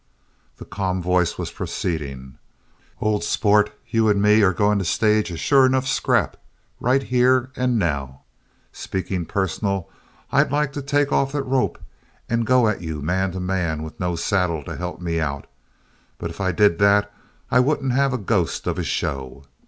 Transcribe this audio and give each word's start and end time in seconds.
The 0.57 0.65
calm 0.65 0.99
voice 0.99 1.37
was 1.37 1.51
proceeding: 1.51 2.39
"Old 2.99 3.23
sport, 3.23 3.71
you 3.87 4.09
and 4.09 4.19
me 4.19 4.41
are 4.41 4.51
going 4.51 4.79
to 4.79 4.83
stage 4.83 5.29
a 5.29 5.37
sure 5.37 5.63
enough 5.63 5.85
scrap 5.87 6.37
right 6.79 7.03
here 7.03 7.51
and 7.55 7.77
now. 7.77 8.21
Speaking 8.71 9.27
personal, 9.27 9.91
I'd 10.31 10.51
like 10.51 10.73
to 10.73 10.81
take 10.81 11.11
off 11.11 11.33
the 11.33 11.43
rope 11.43 11.77
and 12.27 12.47
go 12.47 12.67
at 12.67 12.81
you 12.81 12.99
man 13.03 13.31
to 13.33 13.39
man 13.39 13.83
with 13.83 13.99
no 13.99 14.15
saddle 14.15 14.63
to 14.63 14.75
help 14.75 14.99
me 15.01 15.19
out. 15.19 15.45
But 16.17 16.31
if 16.31 16.41
I 16.41 16.51
did 16.51 16.79
that 16.79 17.13
I 17.51 17.59
wouldn't 17.59 17.93
have 17.93 18.11
a 18.11 18.17
ghost 18.17 18.65
of 18.65 18.79
a 18.79 18.83
show. 18.83 19.43